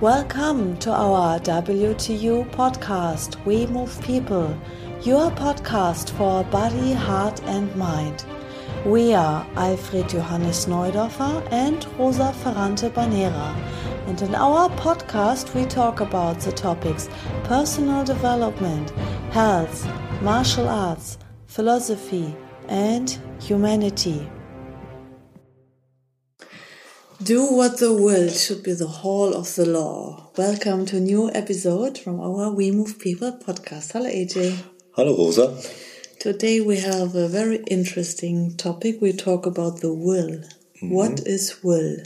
[0.00, 4.58] Welcome to our WTU podcast, We Move People,
[5.02, 8.24] your podcast for body, heart, and mind.
[8.86, 13.54] We are Alfred Johannes Neudorfer and Rosa Ferrante Banera.
[14.06, 17.10] And in our podcast, we talk about the topics
[17.44, 18.88] personal development,
[19.32, 19.86] health,
[20.22, 22.34] martial arts, philosophy,
[22.68, 24.26] and humanity.
[27.22, 30.30] Do what the will should be the hall of the law.
[30.38, 33.92] Welcome to a new episode from our We Move People podcast.
[33.92, 34.56] Hello, AJ.
[34.92, 35.62] Hello, Rosa.
[36.18, 39.02] Today we have a very interesting topic.
[39.02, 40.30] We talk about the will.
[40.30, 40.44] Mm
[40.80, 40.92] -hmm.
[40.96, 41.96] What is will?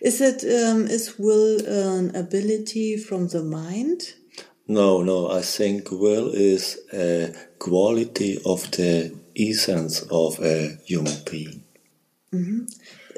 [0.00, 4.14] Is it um, is will an ability from the mind?
[4.66, 5.38] No, no.
[5.38, 11.62] I think will is a quality of the essence of a human being.
[12.30, 12.60] Mm -hmm.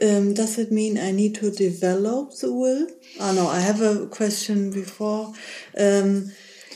[0.02, 2.88] Um, does it mean I need to develop the will?
[3.20, 5.32] Oh no, I have a question before.
[5.78, 6.32] Um,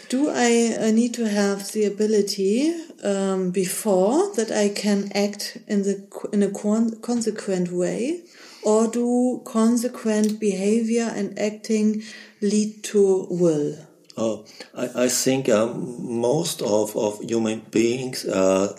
[0.09, 2.75] do I, I, need to have the ability
[3.05, 8.23] um, before that I can act in the in a consequent way,
[8.63, 12.03] or do consequent behavior and acting
[12.41, 13.77] lead to will?
[14.17, 18.77] Oh, I, I think um, most of, of human beings uh,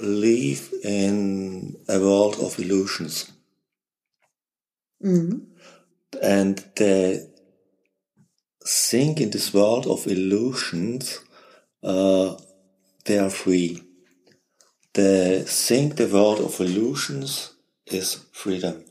[0.00, 3.30] live in a world of illusions.
[5.04, 5.46] Mm.
[6.22, 7.26] And they
[8.66, 11.20] think in this world of illusions,
[11.82, 12.36] uh,
[13.04, 13.82] they are free.
[14.94, 17.52] They think the world of illusions
[17.86, 18.84] is freedom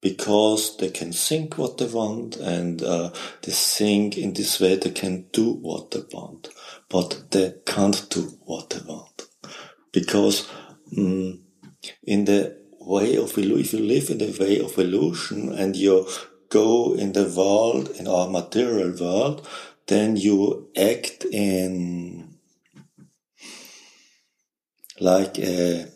[0.00, 3.10] because they can think what they want and uh,
[3.42, 6.48] they think in this way they can do what they want,
[6.88, 9.27] but they can't do what they want
[9.98, 10.48] because
[10.96, 11.40] um,
[12.14, 12.40] in the
[12.80, 16.06] way of if you live in the way of illusion and you
[16.48, 19.46] go in the world in our material world
[19.86, 22.36] then you act in
[25.00, 25.88] like a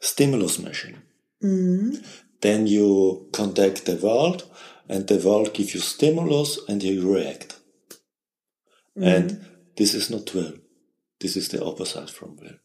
[0.00, 0.98] stimulus machine
[1.42, 1.90] mm.
[2.40, 4.40] then you contact the world
[4.88, 7.58] and the world gives you stimulus and you react
[8.98, 9.06] mm.
[9.14, 9.26] and
[9.78, 10.59] this is not will
[11.20, 12.58] this is the opposite from will.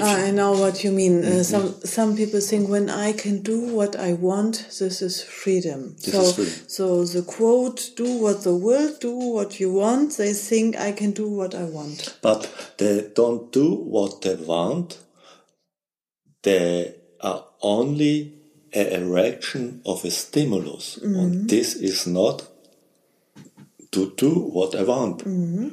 [0.00, 1.18] Ah, I know what you mean.
[1.18, 1.38] Mm -hmm.
[1.38, 5.94] uh, some some people think when I can do what I want, this is freedom.
[6.00, 6.54] This so, is freedom.
[6.66, 11.12] so the quote, "Do what the will, do what you want." They think I can
[11.12, 14.98] do what I want, but they don't do what they want.
[16.40, 18.32] They are only
[18.72, 21.20] a erection of a stimulus, mm -hmm.
[21.20, 22.42] and this is not
[23.90, 25.24] to do what I want.
[25.26, 25.70] Mm -hmm.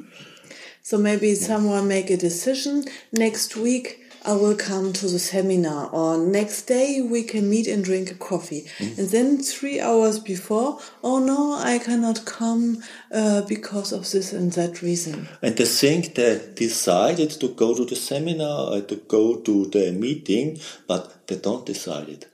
[0.90, 4.00] So maybe someone make a decision next week.
[4.26, 8.14] I will come to the seminar, or next day we can meet and drink a
[8.16, 8.66] coffee.
[8.78, 8.98] Mm.
[8.98, 14.50] And then three hours before, oh no, I cannot come uh, because of this and
[14.54, 15.28] that reason.
[15.40, 19.92] And they think they decided to go to the seminar or to go to the
[19.92, 20.58] meeting,
[20.88, 22.26] but they don't decide it.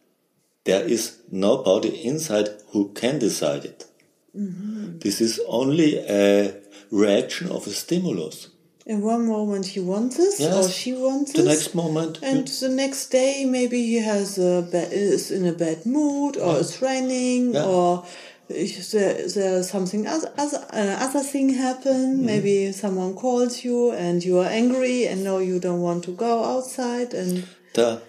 [0.65, 3.87] There is nobody inside who can decide it.
[4.34, 4.99] Mm -hmm.
[5.00, 6.53] This is only a
[6.91, 8.49] reaction of a stimulus.
[8.87, 10.55] In one moment he wants this, yes.
[10.55, 11.45] or she wants the this.
[11.45, 15.53] The next moment, and the next day maybe he has a bad, is in a
[15.53, 16.61] bad mood, or yeah.
[16.61, 17.65] it's raining, yeah.
[17.65, 18.07] or
[18.49, 22.19] there, there's something other other, uh, other thing happen.
[22.19, 22.21] Mm.
[22.21, 26.45] Maybe someone calls you and you are angry and now you don't want to go
[26.45, 27.45] outside and
[27.75, 28.03] the,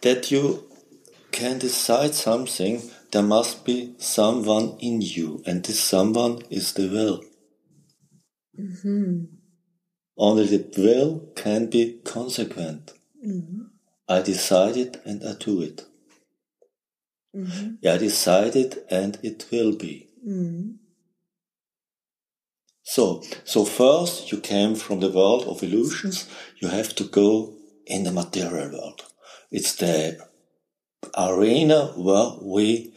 [0.00, 0.64] that you
[1.30, 2.82] can decide something.
[3.12, 7.22] There must be someone in you, and this someone is the will.
[8.58, 9.24] Mm-hmm.
[10.16, 12.92] Only the will can be consequent.
[13.24, 13.62] Mm-hmm.
[14.08, 15.84] I decided and I do it.
[17.36, 17.86] Mm-hmm.
[17.86, 20.08] I decided and it will be.
[20.26, 20.70] Mm-hmm.
[22.82, 26.26] So, so first you came from the world of illusions.
[26.60, 27.54] You have to go
[27.86, 29.02] in the material world.
[29.50, 30.18] It's the
[31.16, 32.94] arena where we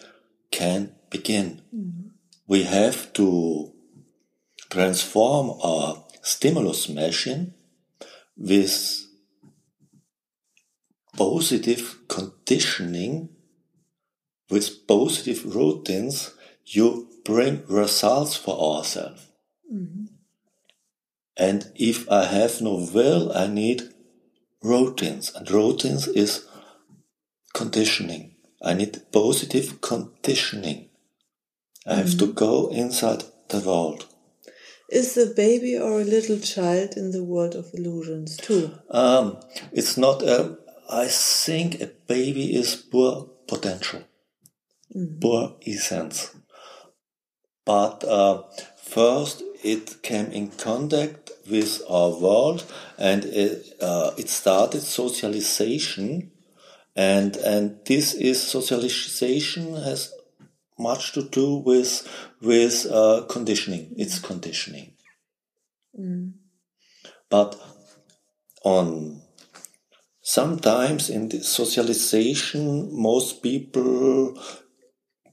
[0.50, 1.62] can begin.
[1.76, 2.08] Mm-hmm.
[2.48, 3.71] We have to
[4.72, 7.54] transform our stimulus machine
[8.38, 9.06] with
[11.18, 13.30] positive conditioning,
[14.50, 16.34] with positive routines,
[16.66, 19.28] you bring results for ourselves.
[19.72, 20.06] Mm-hmm.
[21.38, 23.94] And if I have no will, I need
[24.64, 25.34] routines.
[25.36, 26.46] And routines is
[27.54, 28.36] conditioning.
[28.64, 30.90] I need positive conditioning.
[31.86, 32.20] I have mm-hmm.
[32.20, 34.06] to go inside the world.
[34.92, 38.72] Is a baby or a little child in the world of illusions too?
[38.90, 39.38] Um,
[39.72, 40.22] it's not.
[40.22, 40.58] A,
[40.90, 44.04] I think a baby is poor potential,
[44.94, 45.22] mm.
[45.22, 46.36] poor essence.
[47.66, 48.44] but uh,
[48.76, 52.66] first it came in contact with our world
[52.98, 56.32] and it, uh, it started socialization
[56.96, 60.14] and and this is socialization has
[60.82, 61.92] much to do with
[62.42, 63.94] with uh, conditioning.
[63.98, 64.94] It's conditioning.
[67.30, 67.60] But
[68.64, 69.22] on
[70.22, 72.64] sometimes in the socialization
[72.94, 74.38] most people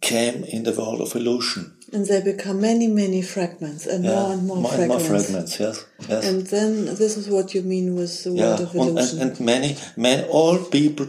[0.00, 1.74] came in the world of illusion.
[1.92, 5.56] And they become many, many fragments and more and more more and more fragments.
[5.56, 6.26] fragments yes yes.
[6.28, 6.70] And then
[7.02, 9.20] this is what you mean with the yeah word of and, illusion.
[9.22, 11.08] and, and many many all people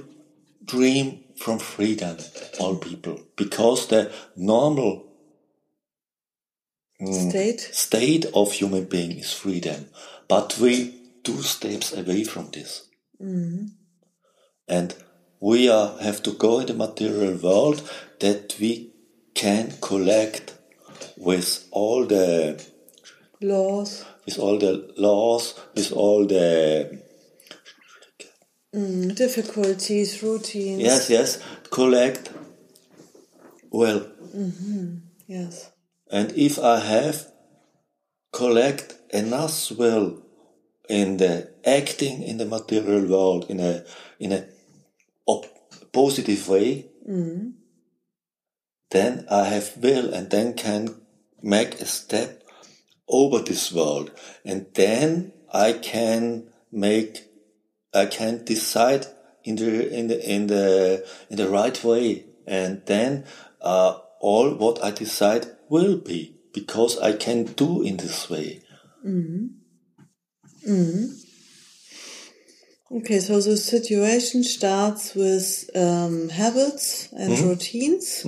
[0.66, 2.18] dream from freedom
[2.60, 5.06] all people because the normal
[7.02, 7.62] mm, State?
[7.62, 9.88] state of human being is freedom.
[10.28, 12.88] But we two steps away from this.
[13.22, 13.68] Mm-hmm.
[14.68, 14.96] And
[15.40, 17.90] we are, have to go in the material world
[18.20, 18.92] that we
[19.34, 20.56] can collect
[21.18, 22.64] with all the
[23.42, 27.02] Laws, with all the laws with all the
[28.76, 30.82] mm, difficulties, routines.
[30.82, 31.40] yes yes.
[31.72, 32.32] Collect
[33.72, 34.06] well.
[35.28, 35.72] Yes.
[36.12, 37.28] And if I have
[38.32, 40.24] collect enough will
[40.88, 43.84] in the acting in the material world in a
[44.20, 44.46] in a
[45.28, 45.46] op-
[45.94, 46.90] positive way,
[48.92, 50.96] then I have will and then can
[51.42, 52.44] make a step
[53.08, 54.12] over this world,
[54.46, 57.29] and then I can make
[57.94, 59.08] I can decide
[59.44, 63.26] in the in the in the in the right way, and then
[63.62, 68.62] uh, all what I decide will be because I can do in this way.
[69.02, 69.46] Hmm.
[70.66, 71.06] Hmm.
[72.92, 78.24] Okay, so the situation starts with um, habits and routines,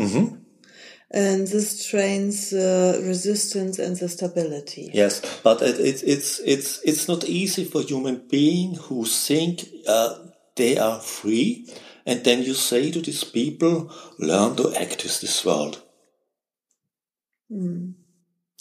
[1.13, 4.90] and this trains the resistance and the stability.
[4.94, 10.16] Yes, but it, it, it's it's it's not easy for human being who think uh,
[10.56, 11.68] they are free,
[12.06, 15.81] and then you say to these people, learn to act with this world.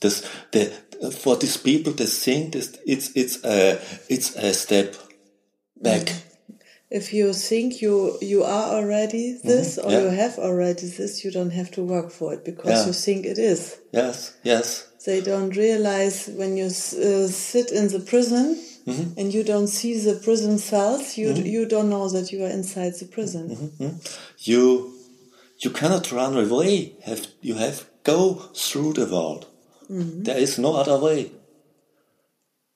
[0.01, 0.67] This the
[1.13, 4.97] for these people they think this it's it's a it's a step
[5.81, 6.13] back.
[6.91, 9.49] If you think you you are already mm-hmm.
[9.49, 10.03] this or yeah.
[10.03, 12.87] you have already this, you don't have to work for it because Yeah.
[12.87, 13.79] you think it is.
[13.93, 18.47] Yes, yes, They don't realize when you uh, sit in the prison
[18.87, 19.19] mm-hmm.
[19.19, 21.47] and you don't see the prison cells, you mm-hmm.
[21.55, 23.45] you don't know that you are inside the prison.
[24.51, 24.63] you
[25.65, 26.95] you cannot run away.
[27.09, 29.47] Have you have go through the world.
[29.89, 31.33] There is no other way.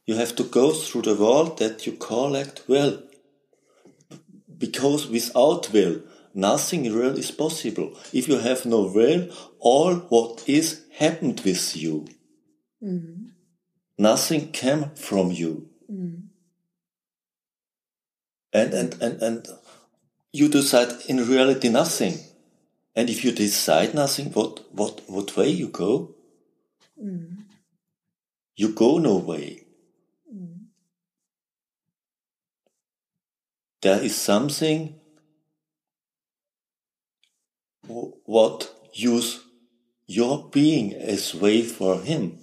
[0.07, 3.03] You have to go through the world that you collect will.
[4.59, 6.03] Because without will,
[6.35, 7.97] nothing real is possible.
[8.13, 12.07] If you have no will, all what is happened with you.
[12.83, 13.29] Mm-hmm.
[13.99, 15.69] Nothing came from you.
[15.91, 16.27] Mm-hmm.
[18.53, 19.49] And, and, and, and
[20.33, 22.19] you decide in reality nothing.
[22.95, 26.15] And if you decide nothing, what, what, what way you go?
[27.03, 27.43] Mm-hmm.
[28.57, 29.64] You go no way.
[33.85, 34.99] There is something
[37.87, 39.45] what use
[40.07, 42.39] your being as way for him,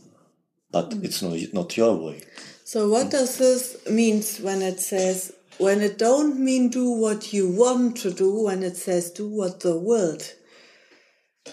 [0.69, 1.03] but mm.
[1.03, 2.21] it's not, not your way.
[2.63, 3.11] So what mm.
[3.11, 8.13] does this means when it says when it don't mean do what you want to
[8.13, 10.21] do when it says do what the world?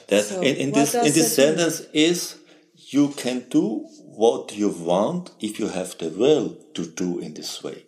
[0.09, 1.57] That So in, in this in this it mean?
[1.57, 2.37] sentence is
[2.75, 7.65] you can do what you want if you have the will to do in this
[7.65, 7.87] way.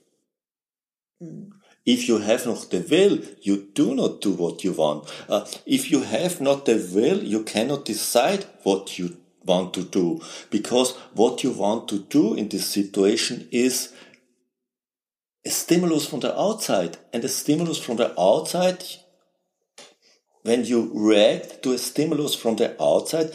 [1.23, 1.60] Mm.
[1.87, 5.09] If you have not the will, you do not do what you want.
[5.29, 10.21] Uh, if you have not the will, you cannot decide what you want to do
[10.51, 13.93] because what you want to do in this situation is
[15.47, 18.85] a stimulus from the outside and a stimulus from the outside
[20.43, 23.31] when you react to a stimulus from the outside,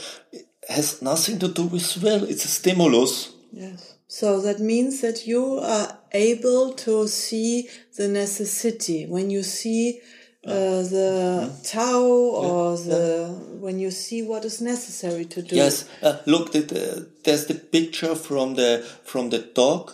[0.67, 2.23] has nothing to do with will.
[2.23, 3.33] It's a stimulus.
[3.51, 3.95] Yes.
[4.07, 9.99] So that means that you are able to see the necessity when you see
[10.45, 13.27] uh, the Tao or the
[13.59, 15.55] when you see what is necessary to do.
[15.55, 19.91] Yes, uh, look, the, the, there's the picture from the from the dog.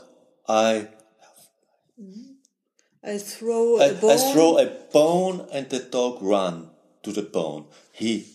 [0.48, 0.90] I
[3.04, 4.12] I throw I, a ball.
[4.12, 6.70] I throw a bone and the dog run
[7.04, 7.66] to the bone.
[7.94, 8.28] He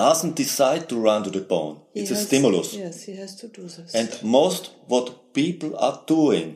[0.00, 1.74] doesn't decide to run to the bone.
[1.92, 2.68] He it's a stimulus.
[2.72, 3.94] Yes, he has to do this.
[3.94, 6.48] And most what people are doing,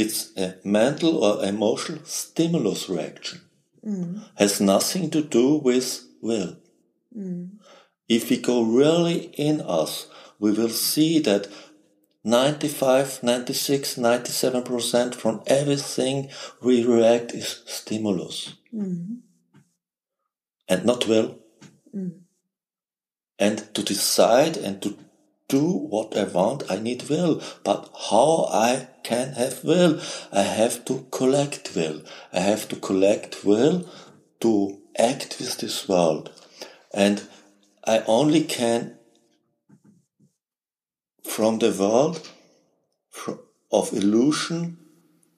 [0.00, 3.40] it's a mental or emotional stimulus reaction.
[3.84, 4.22] Mm.
[4.42, 5.88] Has nothing to do with
[6.28, 6.52] will.
[7.24, 7.44] Mm.
[8.16, 9.92] if we go really in us,
[10.38, 11.48] we will see that
[12.22, 16.28] 95, 96, 97% from everything
[16.62, 18.54] we react is stimulus.
[18.72, 19.22] Mm.
[20.68, 21.28] And not will.
[23.38, 24.96] And to decide and to
[25.48, 27.42] do what I want, I need will.
[27.62, 30.00] But how I can have will?
[30.32, 32.02] I have to collect will.
[32.32, 33.88] I have to collect will
[34.40, 36.30] to act with this world.
[36.92, 37.22] And
[37.84, 38.96] I only can
[41.22, 42.28] from the world
[43.70, 44.78] of illusion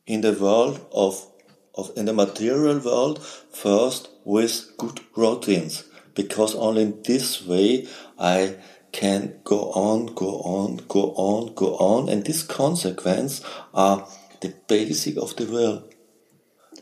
[0.07, 1.27] in the world of,
[1.75, 5.85] of in the material world first with good routines
[6.19, 7.87] because only in this way
[8.19, 8.57] I
[8.91, 13.41] can go on, go on, go on, go on, and this consequence
[13.73, 13.99] are
[14.41, 15.85] the basic of the will.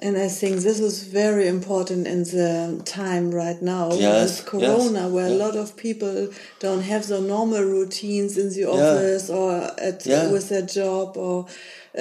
[0.00, 5.02] And I think this is very important in the time right now Yes, with Corona,
[5.04, 5.34] yes, where yeah.
[5.36, 6.28] a lot of people
[6.60, 9.52] don't have their normal routines in the office or
[9.88, 10.30] at Yeah.
[10.32, 11.46] with their job, or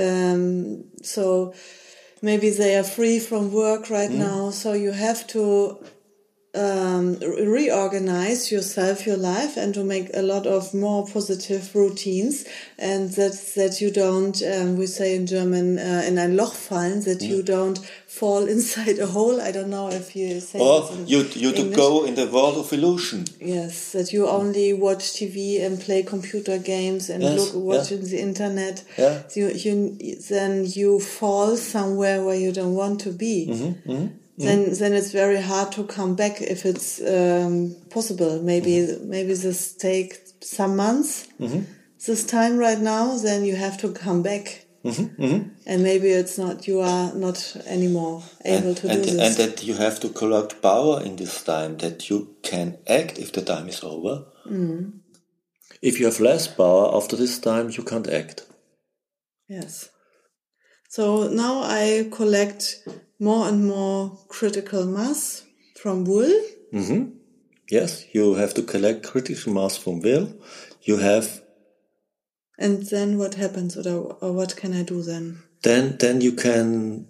[0.05, 1.53] um, so
[2.21, 4.23] maybe they are free from work right Mm.
[4.29, 4.51] now.
[4.51, 5.41] So you have to
[6.55, 12.45] um, reorganize yourself, your life, and to make a lot of more positive routines,
[12.79, 17.01] and that that you don't, um, we say in German, uh, in ein Loch fallen,
[17.03, 19.41] that you don't fall inside a hole.
[19.41, 22.71] I don't know if you say Or you, you to go in the world of
[22.71, 23.25] illusion.
[23.39, 27.97] Yes, that you only watch TV and play computer games and Yes, look watch yeah.
[27.97, 28.83] in the internet.
[28.97, 29.23] Yeah.
[29.35, 33.47] You, you then you fall somewhere where you don't want to be.
[33.49, 34.07] Mm-hmm,
[34.37, 38.41] Then then it's very hard to come back if it's um, possible.
[38.41, 39.09] Maybe Mm-hmm.
[39.09, 41.27] maybe this take some months.
[42.05, 44.65] This time right now, then you have to come back.
[44.83, 49.21] Mm-hmm, And maybe it's not you are not anymore able and, to and, do this.
[49.25, 53.31] and that you have to collect power in this time, that you can act if
[53.31, 54.25] the time is over.
[54.45, 54.99] Mm.
[55.81, 58.45] If you have less power after this time, you can't act.
[59.47, 59.89] Yes.
[60.89, 62.87] So now I collect
[63.19, 65.43] more and more critical mass
[65.77, 66.31] from wool.
[66.73, 67.11] Mm-hmm.
[67.69, 70.33] Yes, you have to collect critical mass from will.
[70.81, 71.41] You have
[72.57, 75.39] And then what happens or, or what can I do then?
[75.65, 77.07] then then you can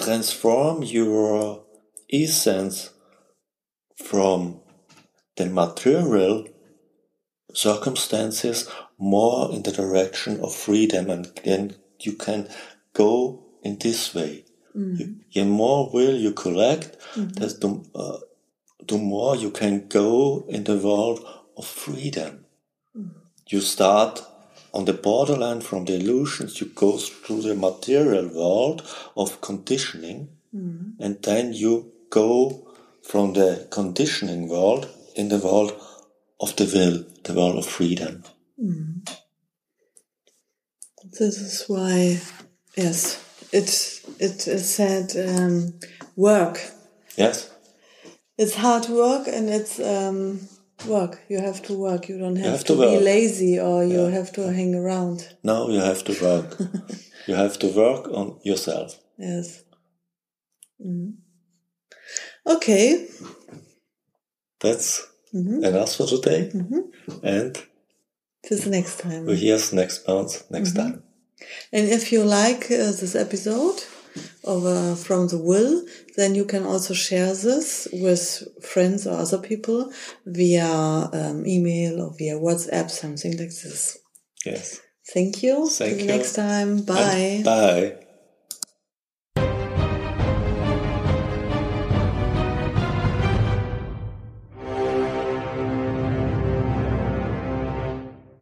[0.00, 1.64] transform your
[2.12, 2.90] essence
[3.96, 4.60] from
[5.36, 6.46] the material
[7.54, 12.48] circumstances more in the direction of freedom and then you can
[12.94, 14.44] go in this way.
[14.76, 14.96] Mm-hmm.
[14.96, 17.28] You, the more will you collect mm-hmm.
[17.28, 18.18] that's the, uh,
[18.86, 21.20] the more you can go in the world
[21.56, 22.44] of freedom.
[22.96, 23.18] Mm-hmm.
[23.48, 24.22] You start
[24.72, 28.82] on the borderline from the illusions, you go through the material world
[29.16, 30.30] of conditioning,
[30.98, 32.66] and then you go
[33.02, 35.72] from the conditioning world in the world
[36.40, 38.24] of the will, the world of freedom.
[41.18, 42.20] This is why,
[42.76, 45.74] yes, it it is said um,
[46.16, 46.58] work.
[47.16, 47.50] Yes?
[48.38, 50.40] It's hard work and it's um,
[50.86, 51.20] work.
[51.28, 52.08] You have to work.
[52.08, 55.28] You don't have, have to, to be lazy or you have to hang around.
[55.44, 56.58] No, you have to work.
[57.26, 58.98] you have to work on yourself.
[59.18, 59.62] Yes.
[60.84, 61.14] Mhm.
[62.46, 63.08] Okay.
[64.60, 66.50] That's enough for today.
[67.22, 67.62] And
[68.42, 69.26] Till next time.
[69.26, 71.02] we hear next month, next time.
[71.72, 73.82] And if you like uh, this episode
[74.44, 75.84] of uh, From the Will,
[76.16, 79.92] then you can also share this with friends or other people
[80.26, 83.98] via um, email or via WhatsApp, something like this.
[84.44, 84.80] Yes.
[85.12, 85.68] Thank you.
[85.68, 86.06] Thank Till you.
[86.06, 86.70] next time.
[86.78, 87.42] And Bye.
[87.44, 87.96] Bye.